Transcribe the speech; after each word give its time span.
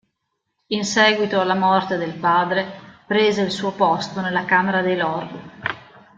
In 0.69 0.83
seguito 0.83 1.39
alla 1.39 1.53
morte 1.53 1.95
del 1.95 2.15
padre, 2.15 2.65
prese 3.05 3.43
il 3.43 3.51
suo 3.51 3.71
posto 3.71 4.19
nella 4.19 4.45
Camera 4.45 4.81
dei 4.81 4.97
lord. 4.97 5.39